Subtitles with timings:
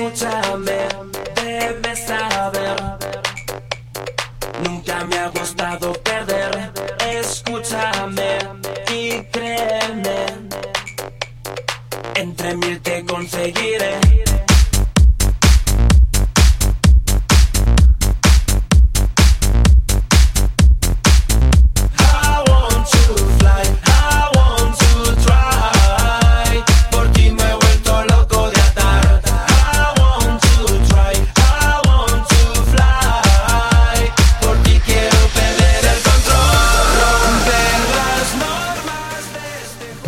[0.00, 0.88] Escúchame,
[1.34, 2.76] debes saber.
[4.64, 5.92] Nunca me ha gustado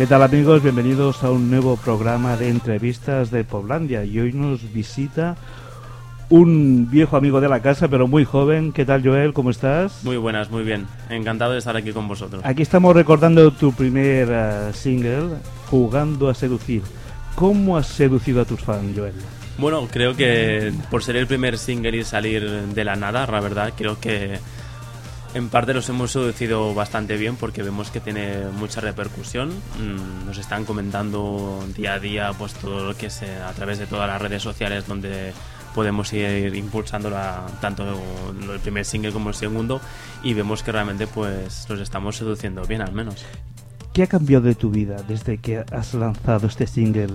[0.03, 0.61] ¿Qué tal amigos?
[0.61, 5.37] Bienvenidos a un nuevo programa de entrevistas de Poblandia y hoy nos visita
[6.29, 8.73] un viejo amigo de la casa pero muy joven.
[8.73, 9.31] ¿Qué tal Joel?
[9.31, 10.03] ¿Cómo estás?
[10.03, 10.87] Muy buenas, muy bien.
[11.09, 12.43] Encantado de estar aquí con vosotros.
[12.43, 15.37] Aquí estamos recordando tu primer eh, single,
[15.69, 16.81] Jugando a Seducir.
[17.35, 19.13] ¿Cómo has seducido a tus fans, Joel?
[19.57, 23.71] Bueno, creo que por ser el primer single y salir de la nada, la verdad,
[23.73, 24.37] creo que
[25.33, 29.49] en parte los hemos seducido bastante bien porque vemos que tiene mucha repercusión.
[29.49, 33.79] Mm, Nos están comentando día a día pues todo lo que es eh, a través
[33.79, 35.33] de todas las redes sociales donde
[35.73, 37.11] podemos ir impulsando
[37.59, 37.83] tanto
[38.51, 39.81] el primer single como el segundo
[40.21, 43.25] y vemos que realmente pues los estamos seduciendo bien al menos.
[43.91, 47.13] ¿Qué ha cambiado de tu vida desde que has lanzado este single?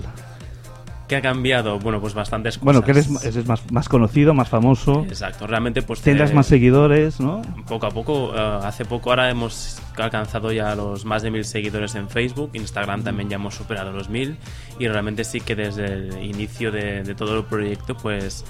[1.09, 1.78] ¿Qué ha cambiado?
[1.78, 2.64] Bueno, pues bastantes cosas.
[2.64, 6.47] Bueno, que eres, eres más, más conocido, más famoso, Exacto, realmente pues tendrás te- más
[6.47, 7.41] seguidores, ¿no?
[7.67, 11.95] Poco a poco, eh, hace poco ahora hemos alcanzado ya los más de mil seguidores
[11.95, 14.36] en Facebook, Instagram también ya hemos superado los mil
[14.79, 18.45] y realmente sí que desde el inicio de, de todo el proyecto pues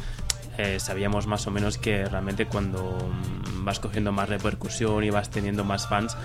[0.59, 5.31] eh, sabíamos más o menos que realmente cuando mm, vas cogiendo más repercusión y vas
[5.31, 6.17] teniendo más fans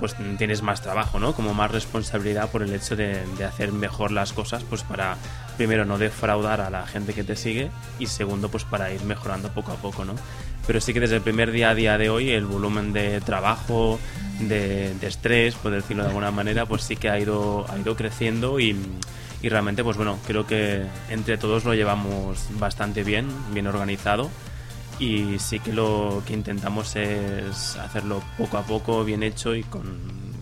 [0.00, 1.34] pues tienes más trabajo, ¿no?
[1.34, 5.16] Como más responsabilidad por el hecho de, de hacer mejor las cosas pues para
[5.56, 9.50] primero no defraudar a la gente que te sigue y segundo pues para ir mejorando
[9.50, 10.14] poco a poco, ¿no?
[10.66, 13.98] pero sí que desde el primer día a día de hoy el volumen de trabajo,
[14.40, 17.96] de, de estrés, por decirlo de alguna manera, pues sí que ha ido, ha ido
[17.96, 18.76] creciendo y,
[19.42, 24.30] y realmente, pues bueno, creo que entre todos lo llevamos bastante bien, bien organizado
[24.98, 29.84] y sí que lo que intentamos es hacerlo poco a poco, bien hecho y con,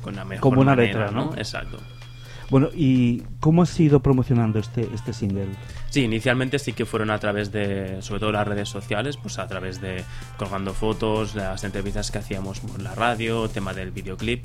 [0.02, 1.34] con la mejor Como una manera, letra, ¿no?
[1.36, 1.78] Exacto.
[2.50, 5.46] Bueno, ¿y cómo has ido promocionando este, este single?
[5.88, 9.46] Sí, inicialmente sí que fueron a través de, sobre todo las redes sociales, pues a
[9.46, 10.04] través de
[10.36, 14.44] colgando fotos, las entrevistas que hacíamos por la radio, tema del videoclip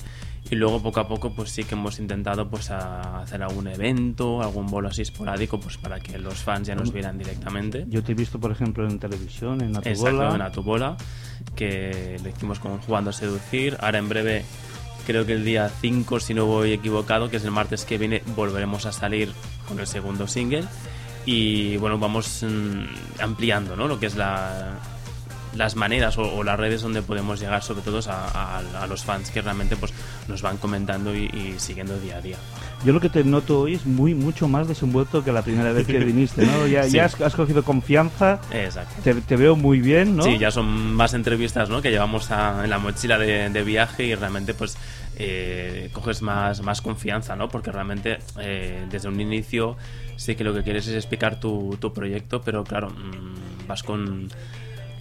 [0.50, 4.42] y luego poco a poco pues sí que hemos intentado pues a hacer algún evento,
[4.42, 7.86] algún bolo así esporádico pues para que los fans ya nos vieran directamente.
[7.90, 10.36] Yo te he visto, por ejemplo, en televisión, en Exacto, Atubola.
[10.36, 10.98] en Atubola,
[11.56, 13.78] que lo hicimos con Jugando a Seducir.
[13.80, 14.46] Ahora en breve,
[15.06, 18.24] creo que el día 5, si no voy equivocado, que es el martes que viene,
[18.36, 19.32] volveremos a salir
[19.68, 20.66] con el segundo single.
[21.26, 23.88] Y bueno, vamos mm, ampliando ¿no?
[23.88, 24.78] lo que es la,
[25.56, 29.04] las maneras o, o las redes donde podemos llegar, sobre todo a, a- a los
[29.04, 29.94] fans que realmente pues,
[30.28, 32.38] nos van comentando y, y siguiendo día a día.
[32.84, 35.88] Yo lo que te noto hoy es muy mucho más desenvuelto que la primera vez
[35.88, 36.68] que viniste, ¿no?
[36.68, 36.92] Ya, Sí.
[36.92, 38.96] ya has, has cogido confianza, Exacto.
[39.04, 40.24] te, te veo muy bien, ¿no?
[40.24, 41.82] Sí, ya son más entrevistas ¿no?
[41.82, 44.78] que llevamos a- en la mochila de, de viaje y realmente pues
[45.18, 47.48] eh, coges más, más confianza, ¿no?
[47.48, 49.78] Porque realmente eh, desde un inicio
[50.18, 54.28] sí que lo que quieres es explicar tu, tu proyecto, pero claro, mm, vas con,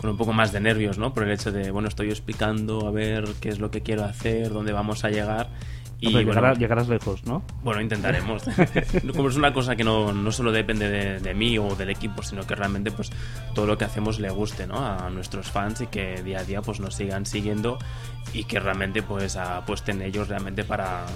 [0.05, 1.15] con un poco más de nervios, ¿no?
[1.15, 4.51] Por el hecho de, bueno, estoy explicando a ver qué es lo que quiero hacer,
[4.53, 5.49] dónde vamos a llegar.
[5.99, 7.43] Y Hombre, bueno, llegará- llegarás lejos, ¿no?
[7.63, 8.43] bueno, intentaremos.
[9.17, 12.23] Como es una cosa que no, no solo depende de, de mí o del equipo,
[12.23, 13.11] sino que realmente pues
[13.55, 14.85] todo lo que hacemos le guste ¿no?
[14.87, 17.79] a nuestros fans y que día a día pues nos sigan siguiendo
[18.35, 21.07] y que realmente pues apuesten ellos realmente para,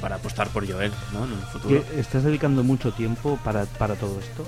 [0.00, 1.26] para apostar por Joel ¿no?
[1.26, 1.84] en un futuro.
[1.84, 4.46] ¿Que ¿Estás dedicando mucho tiempo para, para todo esto?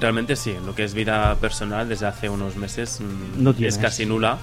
[0.00, 4.38] Realmente sí, lo que es vida personal desde hace unos meses mm, es casi nula.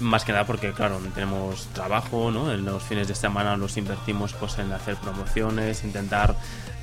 [0.00, 2.52] Más que nada porque, claro, tenemos trabajo, ¿no?
[2.52, 6.36] En los fines de semana los invertimos pues en hacer promociones, intentar,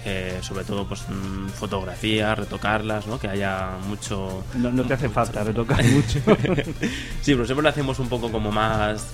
[0.04, 3.18] eh, sobre todo, pues mm, fotografías, retocarlas, ¿no?
[3.18, 4.44] Que haya mucho...
[4.56, 6.20] No, no te hace mucho- falta retocar mucho.
[7.22, 9.06] Sí, pero siempre lo hacemos un poco como más...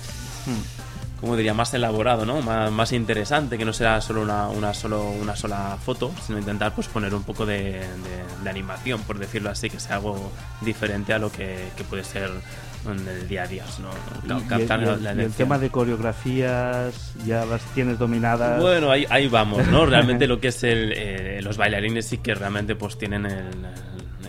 [1.22, 2.42] como diría, más elaborado, ¿no?
[2.42, 6.74] Más, más interesante, que no sea solo una, una, solo, una sola foto, sino intentar
[6.74, 10.30] pues poner un poco de, de- de animación, por decirlo así, que sea algo
[10.60, 12.28] diferente a lo que, que puede ser
[12.84, 13.88] en el día a día, ¿no?
[14.36, 17.62] Y- y, captar el, la- y el- la y el tema de coreografías ya las
[17.74, 18.60] tienes dominadas.
[18.60, 19.86] Bueno, ahí, ahí vamos, ¿no?
[19.86, 23.46] Realmente lo que es el, eh, los bailarines sí que realmente pues tienen el,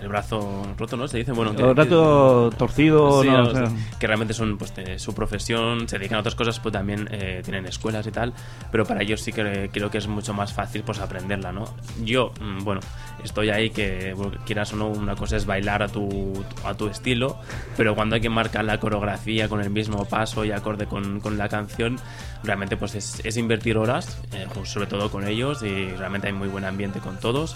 [0.04, 1.08] el brazo roto, ¿no?
[1.08, 5.16] Se dice, bueno, El brazo torcido, Sí, no, o sea, que realmente son pues su
[5.16, 8.34] profesión, se dedican a otras cosas, pues también eh, tienen escuelas y tal,
[8.72, 11.64] pero para ellos sí que creo que es mucho más fácil pues aprenderla, ¿no?
[12.04, 12.82] Yo, mm, bueno,
[13.24, 14.14] estoy ahí que
[14.46, 16.34] quieras o no, una cosa es bailar a tu,
[16.66, 17.38] a tu estilo,
[17.78, 21.38] pero cuando hay que marcar la coreografía con el mismo paso y acorde con, con
[21.38, 21.98] la canción,
[22.44, 26.34] realmente pues es, es invertir horas, eh, pues, sobre todo con ellos, y realmente hay
[26.34, 27.56] muy buen ambiente con todos.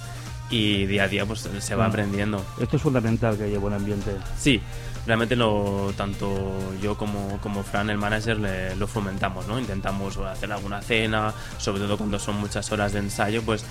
[0.49, 1.89] Y día a día pues se va Mm.
[1.89, 2.45] aprendiendo.
[2.59, 4.11] esto es fundamental que haya buen ambiente.
[4.39, 4.61] Sí,
[5.05, 9.59] realmente no tanto yo como, como Fran, el manager, le- lo fomentamos, ¿no?
[9.59, 13.65] Intentamos hacer alguna cena, sobre todo cuando son muchas horas de ensayo, pues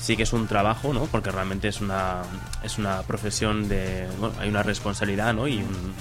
[0.00, 1.04] sí que es un trabajo, ¿no?
[1.06, 2.22] Porque realmente es una,
[2.64, 4.08] es una profesión de...
[4.18, 5.46] Bueno, hay una responsabilidad, ¿no?
[5.46, 5.94] Y un-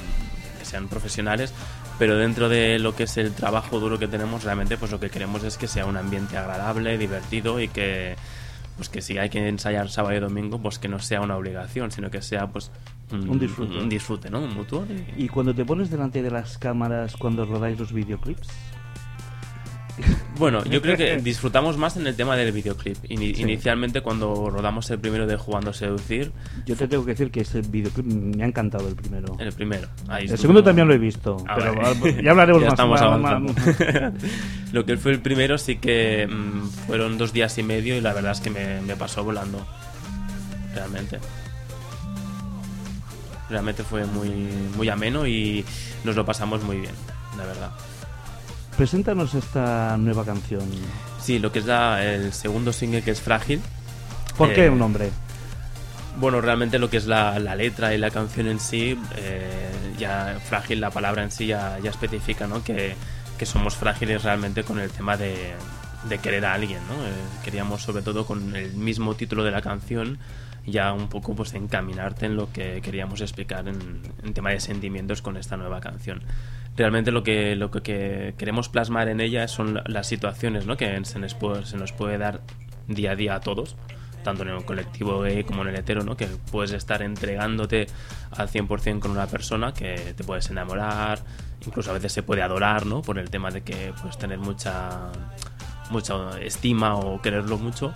[0.59, 1.53] que sean profesionales,
[1.99, 5.09] pero dentro de lo que es el trabajo duro que tenemos, realmente pues lo que
[5.11, 8.15] queremos es que sea un ambiente agradable, divertido y que
[8.75, 11.91] pues que si hay que ensayar sábado y domingo, pues que no sea una obligación,
[11.91, 12.71] sino que sea pues
[13.11, 13.77] Un disfrute.
[13.77, 14.39] un disfrute, ¿no?
[14.41, 14.85] Un mutuo.
[15.17, 18.47] y- Y cuando te pones delante de las cámaras cuando rodáis los videoclips,
[20.37, 22.97] Bueno, yo creo que disfrutamos más en el tema del videoclip.
[23.07, 23.13] Sí.
[23.37, 26.31] Inicialmente cuando rodamos el primero de Jugando a Seducir,
[26.65, 29.37] yo te tengo que decir que ese videoclip me ha encantado el primero.
[29.39, 29.87] el primero.
[30.09, 32.73] ahí El segundo también lo he visto, Ah, pero ya hablaremos Ya más.
[32.73, 33.53] estamos más- avanzando.
[33.53, 34.23] más-
[34.73, 38.11] Lo que fue el primero sí que mm, fueron dos días y medio y la
[38.13, 39.65] verdad es que me, me pasó volando.
[40.73, 41.19] Realmente.
[43.49, 44.29] Realmente fue muy,
[44.75, 45.63] muy ameno y
[46.03, 46.93] nos lo pasamos muy bien,
[47.37, 47.71] la verdad.
[48.77, 50.63] Preséntanos esta nueva canción.
[51.21, 53.61] Sí, lo que es la- el segundo single que es Frágil.
[54.37, 55.11] ¿Por Eh, qué un nombre?
[56.17, 60.37] Bueno, realmente lo que es la, la letra y la canción en sí, eh, ya
[60.45, 62.63] frágil, la palabra en sí ya, ya especifica, ¿no?
[62.63, 62.95] Que,
[63.37, 65.53] que somos frágiles realmente con el tema de,
[66.09, 66.95] de querer a alguien, ¿no?
[67.05, 67.11] Eh,
[67.43, 70.17] queríamos sobre todo con el mismo título de la canción
[70.67, 75.21] ya un poco pues encaminarte en lo que queríamos explicar en, en tema de sentimientos
[75.21, 76.23] con esta nueva canción.
[76.77, 80.75] Realmente lo que, lo que, que queremos plasmar en ella son las situaciones ¿no?
[80.75, 82.41] que se nos, puede, se nos puede dar
[82.87, 83.77] día a día a todos,
[84.23, 86.17] tanto en el colectivo gay como en el hetero, ¿no?
[86.17, 87.87] que puedes estar entregándote
[88.31, 91.19] al 100% con una persona que te puedes enamorar,
[91.65, 93.01] incluso a veces se puede adorar, ¿no?
[93.01, 95.11] por el tema de que puedes tener mucha,
[95.91, 97.93] mucha estima o quererlo mucho.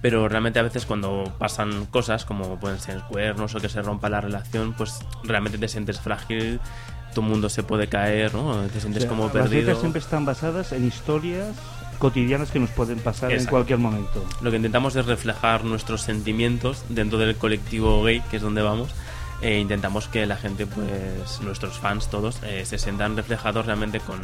[0.00, 4.08] Pero realmente a veces cuando pasan cosas como pueden ser cuernos o que se rompa
[4.08, 6.60] la relación, pues realmente te sientes frágil,
[7.18, 8.54] tu mundo se puede caer, ¿no?
[8.68, 9.60] Te sientes O sea, como las perdido.
[9.62, 11.48] letras siempre están basadas en historias
[11.98, 13.50] cotidianas que nos pueden pasar en Exacto.
[13.56, 14.24] cualquier momento.
[14.40, 18.90] Lo que intentamos es reflejar nuestros sentimientos dentro del colectivo gay, que es donde vamos.
[19.40, 24.20] E intentamos que la gente, pues nuestros fans todos, eh, se sientan reflejados realmente con,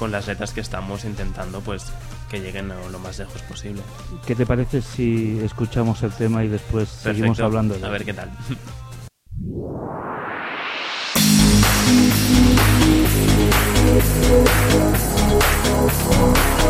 [0.00, 1.92] con las letras que estamos intentando pues
[2.28, 3.82] que lleguen a lo más lejos posible.
[4.26, 7.44] ¿Qué te parece si escuchamos el tema y después seguimos Perfecto.
[7.44, 8.30] hablando de A ver qué tal.
[16.06, 16.66] Solo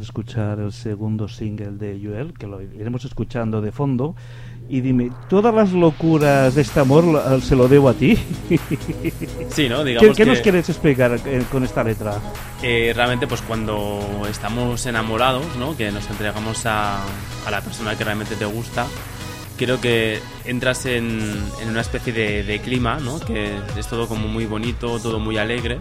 [0.00, 4.14] escuchar el segundo single de Joel, que lo iremos escuchando de fondo.
[4.68, 8.16] Y dime, ¿todas las locuras de este amor se lo debo a ti?
[9.50, 9.78] Sí, ¿no?
[9.84, 12.14] ¿Qué, Digamos qué que nos quieres explicar eh, con esta letra?
[12.62, 15.76] eh, realmente pues cuando estamos enamorados, ¿no?
[15.76, 17.02] Que nos entregamos a,
[17.46, 18.86] a la persona que realmente te gusta,
[19.58, 21.20] creo que entras en,
[21.60, 23.20] en una especie de, de clima, ¿no?
[23.20, 25.78] Que es todo como muy bonito, todo muy alegre.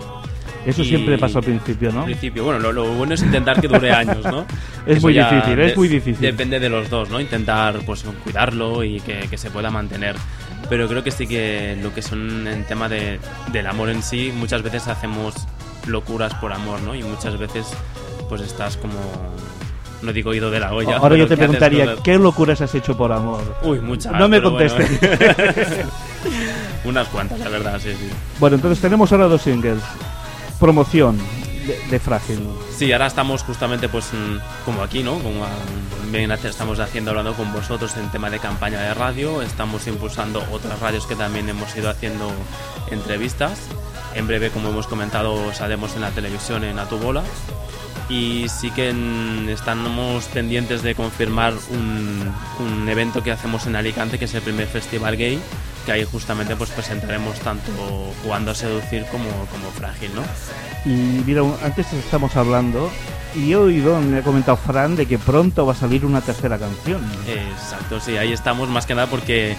[0.65, 1.99] Eso Y- siempre pasa al principio, ¿no?
[2.01, 4.45] Al principio, bueno, lo, lo bueno es intentar que dure años, ¿no?
[4.85, 6.21] Es Eso muy difícil, es muy difícil.
[6.21, 7.19] Depende de los dos, ¿no?
[7.19, 10.15] Intentar, pues, cuidarlo y que, que se pueda mantener.
[10.69, 13.19] Pero creo que sí que lo que son en tema de,
[13.51, 15.35] del amor en sí, muchas veces hacemos
[15.87, 16.95] locuras por amor, ¿no?
[16.95, 17.67] Y muchas veces,
[18.29, 18.95] pues, estás como...
[20.01, 20.97] No digo ido de la olla.
[20.97, 23.55] Ahora yo te preguntaría, ¿qué locuras has hecho por amor?
[23.61, 24.13] Uy, muchas.
[24.13, 25.85] No me pero bueno, contestes.
[26.85, 28.09] Unas cuantas, la verdad, sí, sí.
[28.39, 29.77] Bueno, entonces tenemos ahora dos singles.
[30.61, 31.17] Promoción
[31.65, 32.39] de, de Frágil.
[32.77, 35.17] Sí, ahora estamos justamente pues mm, como aquí, ¿no?
[35.17, 35.49] Como ah,
[36.11, 40.79] bien estamos haciendo hablando con vosotros en tema de campaña de radio, estamos impulsando otras
[40.79, 42.31] radios que también hemos ido haciendo
[42.91, 43.59] entrevistas.
[44.13, 47.23] En breve, como hemos comentado, saldremos en la televisión en Atubola.
[48.07, 54.19] Y sí que mm, estamos pendientes de confirmar un, un evento que hacemos en Alicante,
[54.19, 55.41] que es el primer festival gay,
[55.85, 57.71] que ahí justamente pues presentaremos tanto
[58.23, 60.23] Jugando a Seducir como, como Frágil, ¿no?
[60.85, 62.91] Y mira, antes estamos hablando
[63.35, 66.57] y he oído, me ha comentado Fran, de que pronto va a salir una tercera
[66.57, 67.01] canción.
[67.27, 69.55] Exacto, sí, ahí estamos más que nada porque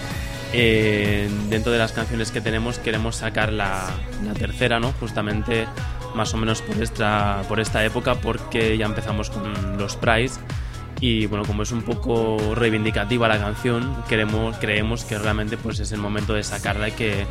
[0.53, 3.91] eh, dentro de las canciones que tenemos queremos sacar la,
[4.25, 4.93] la tercera, ¿no?
[5.01, 5.67] Justamente
[6.15, 10.39] más o menos por esta, por esta época porque ya empezamos con los Price
[11.03, 15.91] y bueno, como es un poco reivindicativa la canción, queremos, creemos que realmente pues es
[15.91, 17.27] el momento de sacarla y que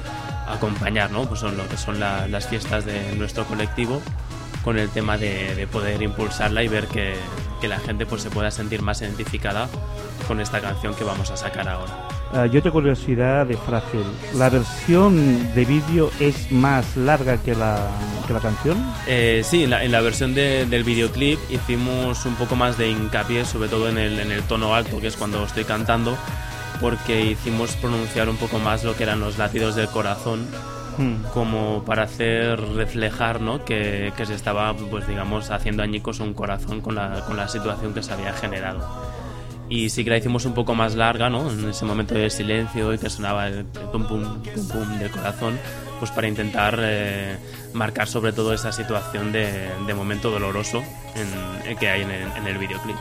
[0.45, 1.23] acompañar, ¿no?
[1.23, 4.01] Pues son lo que son la- las fiestas de nuestro colectivo
[4.63, 7.15] con el tema de, de poder impulsarla y ver que,
[7.61, 9.69] que la gente pues se pueda sentir más identificada
[10.27, 12.07] con esta canción que vamos a sacar ahora.
[12.33, 14.03] Ah, yo tengo curiosidad de Frágil.
[14.35, 17.88] ¿La versión de vídeo es más larga que la,
[18.25, 18.77] que la canción?
[19.05, 22.89] Eh, sí, en la, en la versión de- del videoclip hicimos un poco más de
[22.89, 26.17] hincapié, sobre todo en el, en el tono alto, que es cuando estoy cantando,
[26.79, 30.47] porque hicimos pronunciar un poco más lo que eran los latidos del corazón,
[30.97, 31.23] Hmm.
[31.33, 33.63] como para hacer reflejar ¿no?
[33.63, 37.93] que, que se estaba, pues digamos, haciendo añicos un corazón con la, con la situación
[37.93, 38.85] que se había generado.
[39.71, 41.49] Y sí que la hicimos un poco más larga, ¿no?
[41.49, 45.57] En ese momento de silencio y que sonaba el pum pum pum pum del corazón,
[45.97, 47.37] pues para intentar eh,
[47.73, 50.83] marcar sobre todo esa situación de, de momento doloroso
[51.15, 52.97] en, en que hay en el, en el videoclip.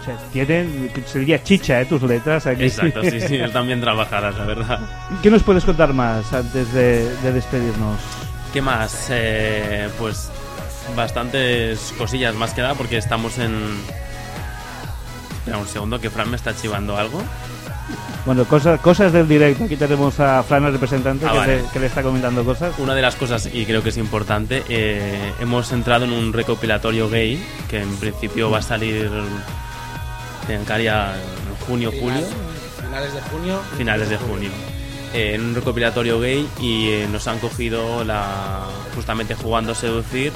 [0.00, 1.86] O sea, tienen, sería chicha, ¿eh?
[1.86, 2.64] Tus letras aquí.
[2.64, 4.80] Exacto, sí, sí, están bien trabajadas, la verdad.
[5.24, 8.00] ¿Qué nos puedes contar más antes de, de despedirnos?
[8.52, 9.08] ¿Qué más?
[9.10, 10.30] Eh, pues
[10.96, 13.52] bastantes cosillas más que nada porque estamos en...
[15.42, 17.20] Espera un segundo que Fran me está chivando algo.
[18.24, 19.64] Bueno, cosas, cosas del directo.
[19.64, 21.62] Aquí tenemos a Fran, el representante, Ah, que, vale.
[21.62, 22.72] le, que le está comentando cosas.
[22.78, 27.10] Una de las cosas, y creo que es importante, eh, hemos entrado en un recopilatorio
[27.10, 29.10] gay que en principio va a salir
[30.48, 32.22] en Caria en junio, julio,
[32.80, 33.60] Finales de junio.
[33.76, 34.50] finales de junio.
[35.14, 38.60] Eh, en un recopilatorio gay y eh, nos han cogido la
[38.94, 40.32] justamente jugando a seducir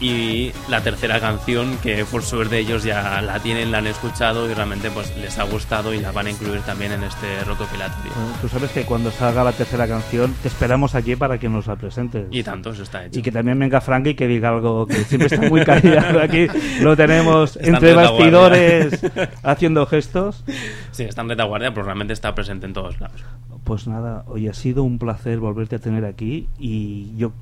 [0.00, 4.54] y la tercera canción que por suerte ellos ya la tienen, la han escuchado y
[4.54, 8.12] realmente pues les ha gustado y la van a incluir también en este recopilatorio.
[8.40, 11.76] Tú sabes que cuando salga la tercera canción, te esperamos aquí para que nos la
[11.76, 12.26] presentes.
[12.30, 13.18] Y tanto, eso está hecho.
[13.18, 16.46] Y que también venga Frank y que diga algo que siempre está muy callado aquí.
[16.80, 19.00] Lo tenemos Está entre bastidores
[19.42, 20.44] haciendo gestos.
[20.92, 23.22] Sí, está en retaguardia, pero realmente está presente en todos lados.
[23.64, 27.32] Pues nada, hoy ha sido un placer volverte a tener aquí y yo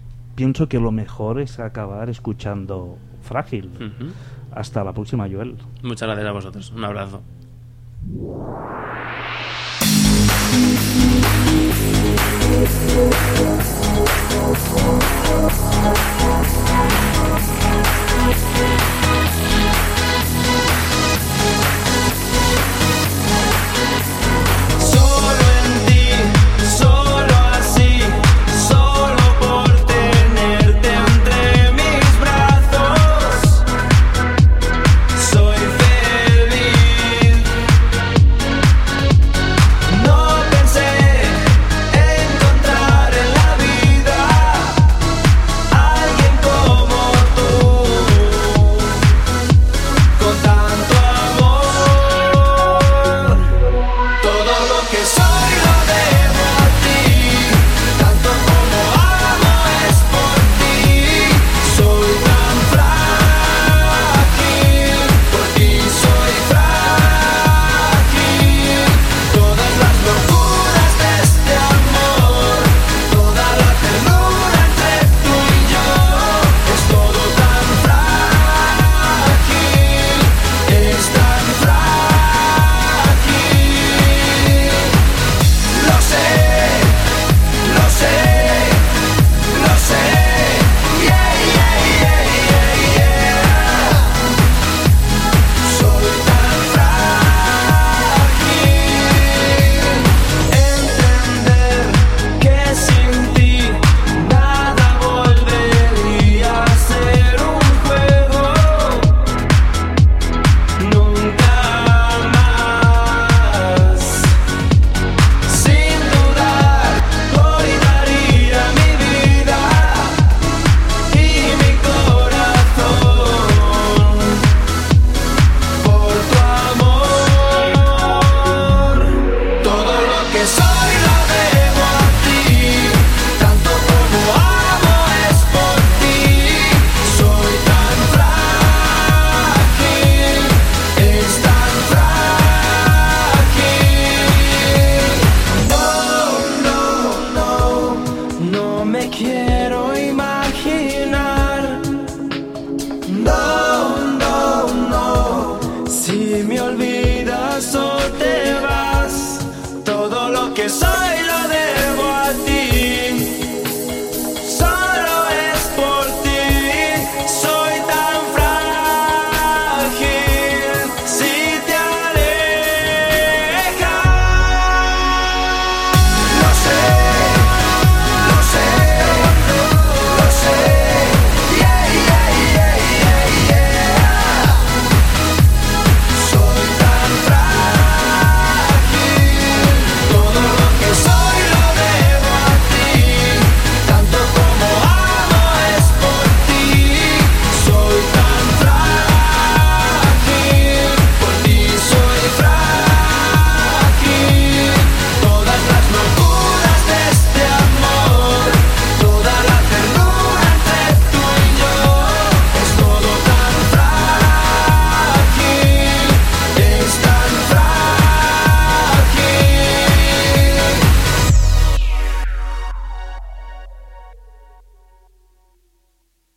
[0.43, 3.71] pienso que lo mejor es acabar escuchando Frágil.
[4.51, 5.57] Hasta la próxima, Joel.
[5.85, 6.73] Muchas gracias a vosotros.
[6.73, 7.23] Un abrazo.